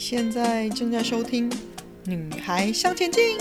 [0.00, 1.50] 现在正在收听
[2.06, 3.36] 《女孩向前进》，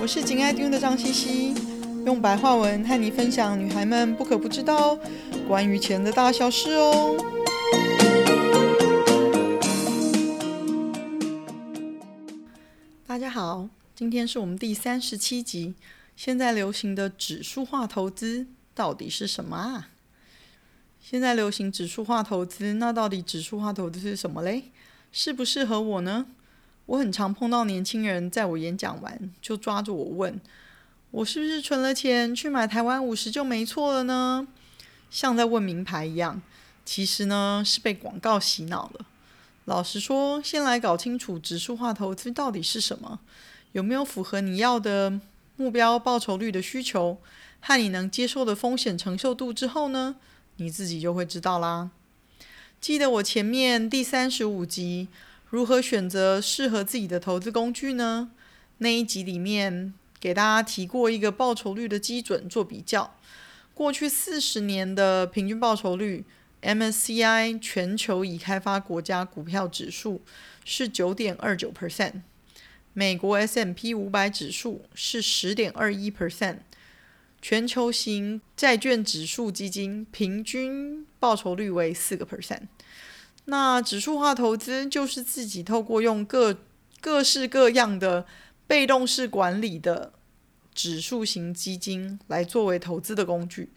[0.00, 1.54] 我是紧爱听的张茜茜，
[2.06, 4.98] 用白话文和你分享女孩们不可不知道
[5.46, 7.14] 关于钱的大小事哦。
[13.06, 15.74] 大家好，今天是我们第三十七集。
[16.16, 19.90] 现在流行的指数化投资到底是什么啊？
[20.98, 24.70] 现在流行指数化投资，那到底指数化投资是什么嘞？
[25.18, 26.26] 适不适合我呢？
[26.84, 30.38] 我很常碰到年轻人，在我演讲完就抓着我问：
[31.10, 34.46] 我是不是存了钱去买台湾五十就没错了呢？
[35.10, 36.42] 像在问名牌一样。
[36.84, 39.06] 其实呢，是被广告洗脑了。
[39.64, 43.18] 老实说，先来搞清楚指数化投资到底是什么，
[43.72, 45.18] 有没有符合你要的
[45.56, 47.16] 目标报酬率的需求
[47.60, 50.16] 和你能接受的风险承受度之后呢，
[50.56, 51.88] 你自己就会知道啦。
[52.86, 55.08] 记得我前面第三十五集
[55.50, 58.30] 如何选择适合自己的投资工具呢？
[58.78, 63.16] 那一集里面给大家提过一个报酬率的基准做比较，
[63.74, 66.24] 过去四十年的平均报酬率
[66.62, 70.22] ，MSCI 全球已开发国家股票指数
[70.64, 72.20] 是九点二九 percent，
[72.92, 76.58] 美国 S&P 五百指数是十点二一 percent。
[77.48, 82.62] 全球型债券指数基金平均报酬率为四个 percent。
[83.44, 86.58] 那指数化投资就是自己透过用各
[87.00, 88.26] 各式各样的
[88.66, 90.12] 被动式管理的
[90.74, 93.70] 指数型基金来作为投资的工具。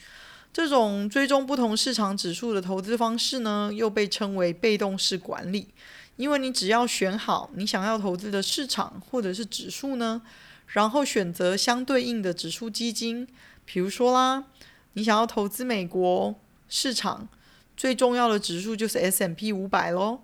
[0.51, 5.67] 这种追踪不同市场指数的投资方式呢，又被称为被动式管理。
[6.15, 10.23] 因为你只要选好你想要投资的市场或者是指数呢，
[10.65, 13.27] 然后选择相对应的指数基金。
[13.71, 14.45] 比如说啦，
[14.93, 16.33] 你想要投资美国
[16.67, 17.29] 市场，
[17.77, 20.23] 最重要的指数就是 S M P 五百咯。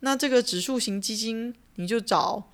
[0.00, 2.50] 那这个指数型基金，你就找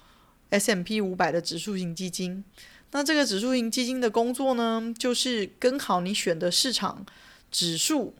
[0.51, 2.43] S M P 五百的指数型基金。
[2.91, 7.07] 那这个指数型基金的工作呢，就是跟好你选的市场
[7.53, 8.13] 指数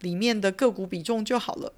[0.00, 1.74] 里面的个股比重就好了，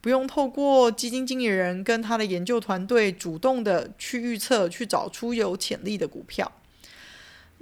[0.00, 6.52] 不用透过基金经理人跟他的研究团队主动的去预测，去找出有潜力的股票。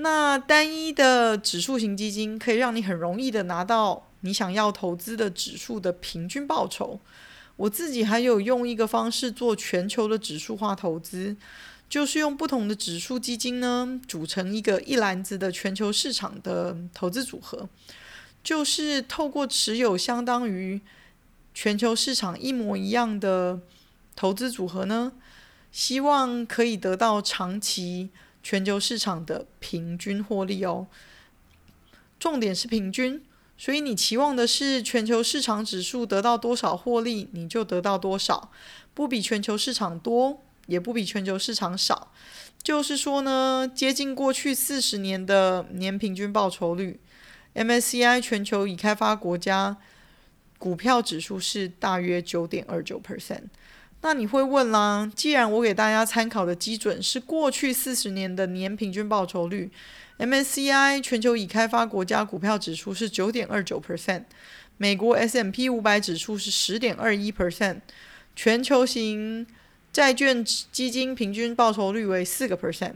[0.00, 7.00] 那单一的指数型基金可以让你很容易的拿到你想要投资的指数的平均报酬。
[7.56, 11.36] 我自己还有用一个方式做全球的指数化投资，
[11.88, 17.68] 就是用不同的指数基金呢，组成一个一篮子的全球市场的投资组合，
[18.44, 20.80] 就是透过持有相当于
[21.52, 23.58] 全球市场一模一样的
[24.14, 25.12] 投资组合呢，
[25.72, 28.10] 希望可以得到长期。
[28.48, 30.86] 全球市场的平均获利哦，
[32.18, 33.22] 重点是平均，
[33.58, 38.50] 所以你期望的是全球市场指数得到多少获利，你就得到多少，
[38.94, 42.10] 不比全球市场多，也不比全球市场少，
[42.62, 46.98] 就是说呢，接近过去四十年的年平均报酬率。
[47.54, 49.76] MSCI 全球已开发国家
[50.56, 53.42] 股票指数是大约九点二九 percent。
[54.00, 59.70] 那你会问啦，既然我给大家参考的基准是过去四十年的年平均报酬率
[60.18, 64.22] ，MSCI 全球已开发国家股票指数是九点二九 percent，
[64.76, 67.80] 美国 S&P 五百指数是十点二一 percent，
[68.36, 69.44] 全球型
[69.92, 72.94] 债券基金平均报酬率为四个 percent，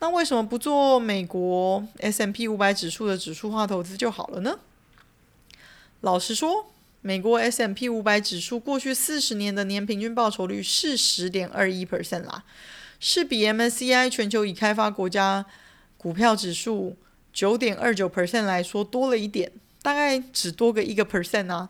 [0.00, 4.58] 那为什么不做美国 S&P 五百指数的指数化投资就好了呢？
[6.02, 6.66] 老实说。
[7.06, 12.44] 美国 S M P 五百指数过去四十年的年平均报酬率是十点二一 percent 啦，
[12.98, 15.44] 是比 MSCI 全球已开发国家
[15.98, 16.96] 股票指数
[17.30, 21.68] 九点二九 percent 来说多了一点，大概只多个一个 percent 啊。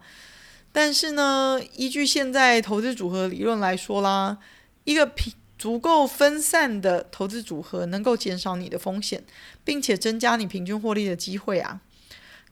[0.70, 4.38] 但是呢，依据现在投资组合理论来说啦，
[4.84, 9.24] 一个平足够分散的投资组合能够减少你的风险，
[9.64, 11.80] 并且增加你平均获利的机会啊。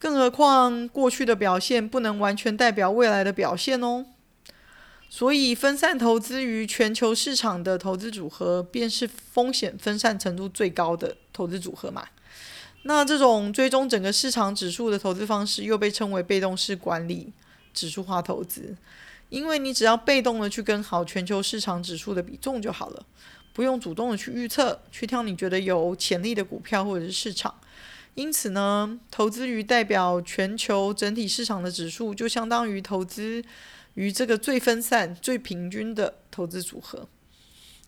[0.02, 4.04] 更何况，过去的表现不能完全代表未来的表现哦。
[5.08, 12.04] 所以，分散投资于全球市场的投资组合，便是风险分散程度最高的投资组合嘛。
[12.82, 17.32] 那这种追踪整个市场指数的投资方式，又被称为被动式管理
[17.72, 18.74] 指数化投资，
[19.28, 23.06] 因为你只要被动的去跟好全球市场指数的比重就好了，
[23.52, 27.54] 不用主动的去预测，去挑你觉得有潜力的股票或者是市场。
[28.14, 33.42] 因此呢，投资于代表全球整体市场的指数，就相当于投资
[33.94, 37.08] 于这个最分散、最平均的投资组合。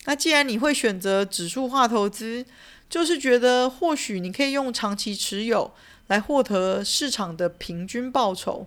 [0.06, 2.44] 那既然你会选择指数化投资，
[2.88, 5.72] 就是觉得或许你可以用长期持有
[6.06, 8.66] 来获得市场的平均报酬，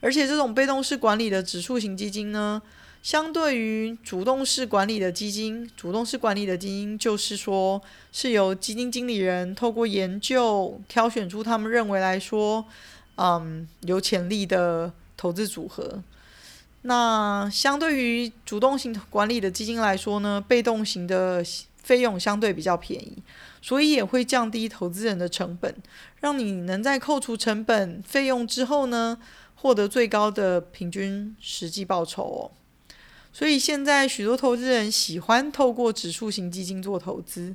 [0.00, 2.60] 而且这种被动式管理的指数型基金呢，
[3.08, 7.80] 相对于主动式管理的基金，主动式管理的基金就是说
[8.12, 12.62] 是由基金经理人透过研究挑选出他们认为来说，
[13.14, 16.02] 嗯，有潜力的投资组合。
[16.82, 21.42] 那相对于主动型管理的基金来说呢，被动型的
[21.82, 23.22] 费用相对比较便宜，
[23.62, 25.74] 所以也会降低投资人的成本，
[26.20, 29.16] 让你能在扣除成本费用之后呢，
[29.54, 32.50] 获得最高的平均实际报酬哦。
[33.38, 37.54] 所以现在许多投资人喜欢透过指数型基金做投资。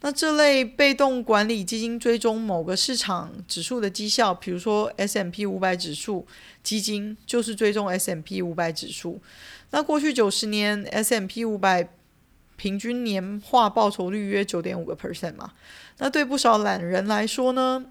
[0.00, 6.24] 那这类被动管理基金追踪某个市场指数的绩效，比如说 S M P 五百指数
[6.62, 9.20] 基金就是追踪 S M P 五百指数。
[9.72, 11.88] 那过去九十年 S M P 五百
[12.54, 15.50] 平均年化报酬率约九点五个 percent 嘛。
[15.98, 17.86] 那对不少懒人来说呢，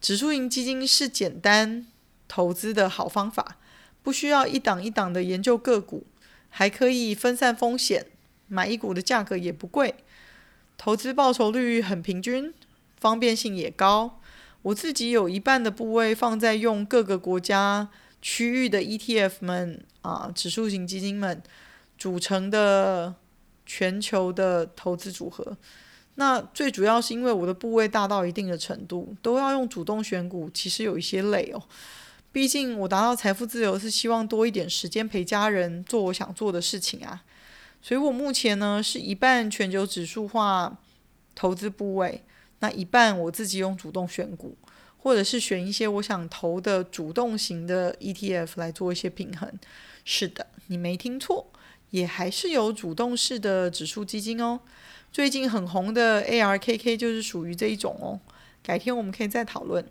[0.00, 1.88] 指数型基金是简单
[2.28, 3.56] 投资的好方法，
[4.04, 6.06] 不需要一档一档的研究个股，
[6.50, 8.06] 还可以分散风险，
[8.48, 9.94] 买一股的价格也不贵。
[10.76, 12.52] 投资报酬率很平均，
[12.98, 14.20] 方便性也高。
[14.62, 17.88] 我自己有一半的部位放在用各个国家
[18.20, 21.42] 区域的 ETF 们啊，指数型基金们
[21.96, 23.14] 组成的
[23.64, 25.56] 全球的投资组合。
[26.16, 31.62] 那最主要是因为我的部位大到一定的程度，都要用主动选股，其实有一些累哦。
[32.32, 37.24] 毕竟我达到财富自由是希望多一点时间陪家人，做我想做的事情啊。
[37.82, 40.78] 所以我目前呢是一半全球指数化
[41.34, 42.22] 投资部位，
[42.60, 44.56] 那一半我自己用主动选股，
[44.98, 49.50] 或者是选一些我想投的主动型的 ETF 来做一些平衡。
[50.04, 51.50] 是的，你没听错，
[51.90, 54.60] 也还是有主动式的指数基金哦。
[55.10, 58.20] 最近很红的 ARKK 就是属于这一种哦。
[58.62, 59.84] 改天我们可以再讨论。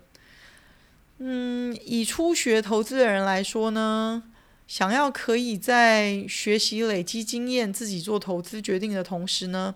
[1.22, 4.22] 嗯，以初学投资的人来说呢，
[4.66, 9.74] 想要可以在学习累积经验、自己做投资决定的同时呢，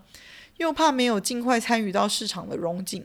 [0.57, 3.05] 又怕没有尽快参与到市场的融景，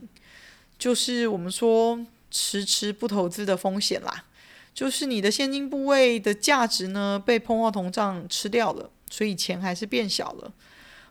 [0.78, 2.00] 就是我们说
[2.30, 4.24] 迟迟不投资的风险啦。
[4.72, 10.50] 就是你的现金部位的价值呢被通货膨胀吃掉了，所以钱还是变小了，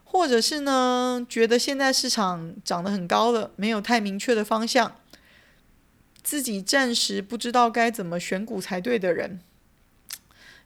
[0.04, 4.96] 或者是呢觉得现在市场涨得很高了，没有太明确的方向，
[6.30, 9.40] 自己暂时不知道该怎么选股才对的人。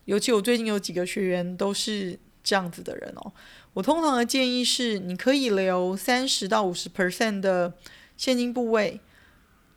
[0.03, 3.31] 尤其我最近有几个学员都是这样子的人哦。
[3.71, 7.73] 我通常的建议是，你可以留三十到五十 percent 的
[8.17, 8.99] 现金部位，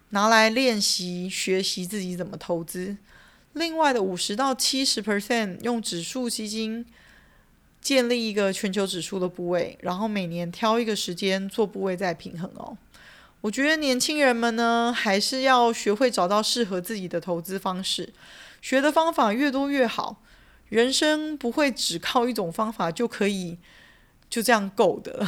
[0.08, 2.96] 拿来练习学习自己怎么投资。
[3.52, 6.84] 另外的五十到七十 percent 用指数基金
[7.80, 12.76] 建立一个全球指数的部位，然后每年挑一个时间做部位再平衡哦。
[13.42, 18.12] 我觉得年轻人们呢，还是要学会找到适合自己的投资方式。
[18.60, 20.22] 学的方法越多越好，
[20.68, 23.58] 人生不会只靠一种方法就可以
[24.28, 25.24] 就这样够的。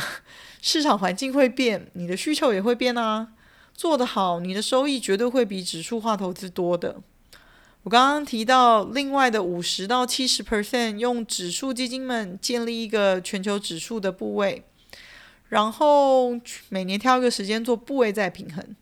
[0.61, 3.29] 市场环境会变，你的需求也会变啊。
[3.75, 6.97] 做得好，你的收益绝对会比指数化投资多的。
[7.85, 14.65] 我刚刚提到另外的五十到七十 percent 用指数基金们建立一个全球指数的部位，
[15.49, 18.77] 然后每年挑一个时间做部位再平衡。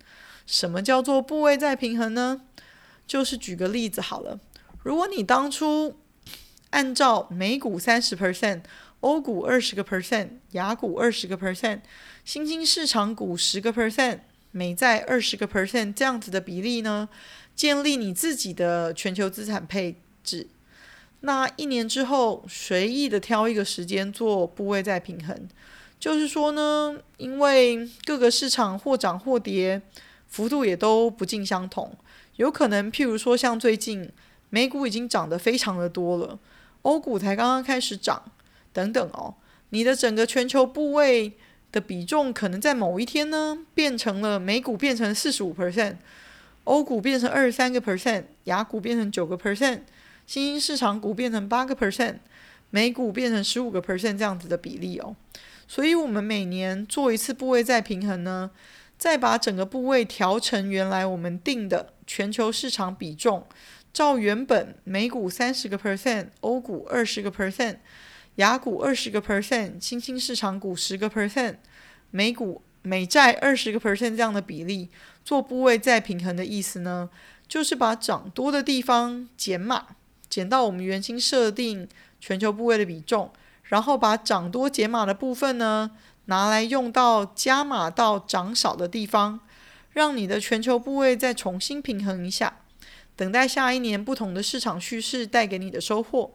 [0.47, 2.43] 什么叫做部位再平衡呢？
[3.07, 4.39] 就是举个例子好了，
[4.83, 5.97] 如果你当初
[6.71, 8.63] 按照美股三十 percent、
[9.01, 11.81] 欧股二十个 percent、亚股二十个 percent、
[12.25, 14.21] 新兴市场股十个 percent、
[14.51, 17.09] 美债二十个 percent 这样子的比例呢，
[17.55, 20.49] 建立你自己的全球资产配置，
[21.21, 25.49] 那一年之后随意的挑一个时间做部位再平衡，
[25.99, 29.81] 就是说呢，因为各个市场或涨或跌，
[30.29, 31.97] 幅度也都不尽相同。
[32.37, 34.11] 有可能，譬如说，像最近
[34.51, 36.39] 美股已经涨得非常的多了，
[36.83, 38.23] 欧股才刚刚开始涨，
[38.73, 39.35] 等等哦。
[39.71, 41.33] 你的整个全球部位
[41.73, 45.97] 的比重，可能在某一天呢，变成了美股变成四十五 percent，
[46.65, 49.81] 欧股变成二十三个 percent，亚股变成九个 percent，
[50.27, 52.17] 新兴市场股变成八个 percent，
[52.71, 55.17] 美股变成十五个 percent 这样子的比例哦。
[55.69, 58.51] 所以，我们每年做一次部位再平衡呢。
[58.99, 63.47] 再把整个部位调成原来我们定的全球市场比重，
[63.93, 67.77] 照原本美股三十个 percent，欧股二十个 percent，
[68.37, 71.57] 雅股二十个 percent，新兴市场股十个 percent，
[72.11, 74.89] 美股美债二十个 percent 这样的比例
[75.23, 77.11] 做部位再平衡的意思呢，
[77.47, 79.89] 就是把涨多的地方减码，
[80.31, 81.87] 减到我们原先设定
[82.19, 83.31] 全球部位的比重，
[83.69, 85.91] 然后把涨多减码的部分呢，
[86.27, 89.41] 拿来用到加码到涨少的地方，
[89.93, 92.59] 让你的全球部位再重新平衡一下。
[93.17, 96.33] 等待下一年不同的市场趋势带给你的收获。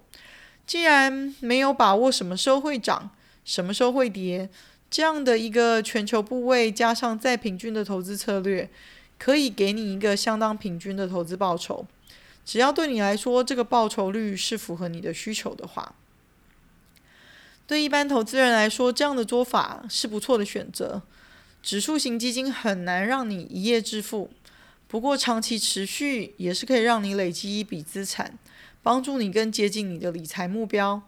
[0.65, 3.11] 既然没有把握什么时候会涨，
[3.45, 4.49] 什么时候会跌，
[4.89, 8.69] 这样的一个全球部位加上再平均的投资策略，
[9.17, 11.85] 可以给你一个相当平均的投资报酬。
[12.43, 15.93] 只要对你来说这个报酬率是符合你的需求的话，
[17.71, 21.01] 对一般投资人来说，这样的做法是不错的选择。
[21.63, 24.29] 指数型基金很难让你一夜致富，
[24.89, 28.37] 不过长期持续也是可以让你累积一笔资产，
[28.83, 31.01] 帮助你更接近你的理财目标。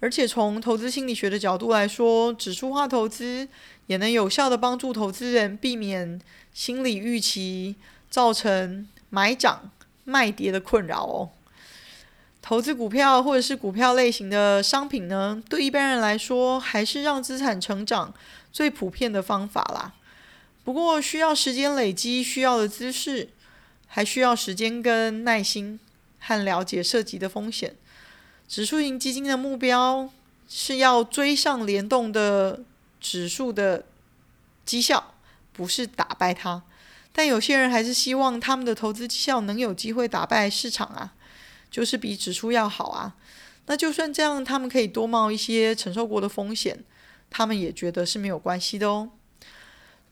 [0.00, 3.46] 而且从投资心理学的角度来说，指数化投资
[3.86, 6.18] 也能有效地帮助投资人避免
[6.54, 7.76] 心理预期
[8.08, 9.70] 造成买涨
[10.04, 11.28] 卖跌的困扰哦。
[12.48, 18.14] 投资股票或者是股票类型的商品呢，对一般人来说还是让资产成长
[18.52, 19.92] 最普遍的方法啦。
[20.62, 23.30] 不过需要时间累积需要的知识，
[23.88, 25.80] 还需要时间跟耐心
[26.20, 27.74] 和了解涉及的风险。
[28.46, 30.08] 指数型基金的目标
[30.48, 32.60] 是要追上联动的
[33.00, 33.84] 指数的
[34.64, 35.14] 绩效，
[35.52, 36.62] 不是打败它。
[37.12, 41.12] 但有些人还是希望他们的投资绩效能有机会打败市场啊。
[41.76, 43.14] 就是比指数要好啊，
[43.66, 46.82] 那就算这样，他们可以多冒一些承受过的风险，
[47.28, 49.10] 他们也觉得是没有关系的哦。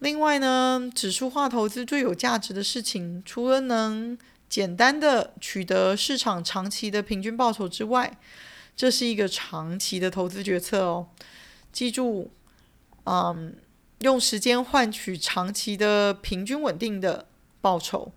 [0.01, 8.19] 另外呢，指数化投资最有价值的事情，除了能简单的取得市场长期的平均报酬之外，
[8.77, 11.09] 这是一个长期的投资决策哦。
[11.73, 12.31] 记住，
[13.05, 13.57] 嗯，
[14.01, 17.25] 用时间换取长期的平均稳定的
[17.63, 18.13] 报酬，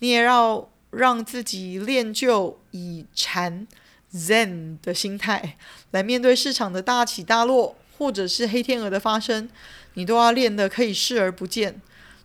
[0.00, 0.68] 你也要。
[0.90, 3.66] 让自己练就以禅
[4.12, 5.56] Zen 的心态
[5.92, 9.48] 来面对市场的大起大落，或者是黑天鹅的发生，
[9.94, 11.80] 你都要练得可以视而不见。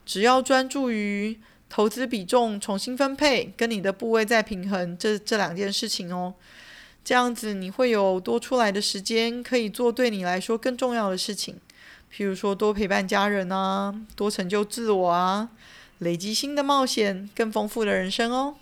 [0.05, 6.34] 只要专注于投资比重重新分配，跟你的部位再平衡这这两件事情哦，
[7.03, 11.60] 这样子你会有多出来的时间可以做对你来说更重要的事情，
[12.12, 15.50] 譬如说多陪伴家人啊，多成就自我啊。
[15.99, 18.55] 累积新的冒险，更丰富的人生哦。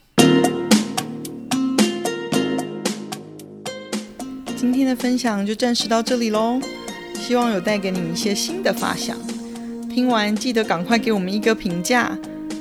[4.55, 6.61] 今天的分享就暂时到这里喽，
[7.15, 9.17] 希望有带给你一些新的发想。
[9.89, 12.15] 听完记得赶快给我们一个评价，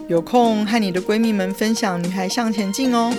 [0.08, 3.14] 有空和你的闺蜜们分享《女孩向前进》哦。